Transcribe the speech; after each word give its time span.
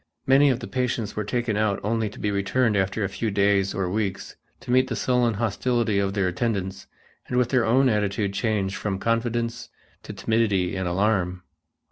Many 0.25 0.49
of 0.49 0.61
the 0.61 0.67
patients 0.67 1.15
were 1.15 1.23
taken 1.23 1.55
out 1.55 1.79
only 1.83 2.09
to 2.09 2.17
be 2.17 2.31
returned 2.31 2.75
after 2.75 3.03
a 3.03 3.07
few 3.07 3.29
days 3.29 3.75
or 3.75 3.87
weeks 3.87 4.35
to 4.61 4.71
meet 4.71 4.87
the 4.87 4.95
sullen 4.95 5.35
hostility 5.35 5.99
of 5.99 6.15
their 6.15 6.27
attendants 6.27 6.87
and 7.27 7.37
with 7.37 7.49
their 7.49 7.65
own 7.67 7.87
attitude 7.87 8.33
changed 8.33 8.73
from 8.77 8.97
confidence 8.97 9.69
to 10.01 10.11
timidity 10.11 10.75
and 10.75 10.87
alarm. 10.87 11.43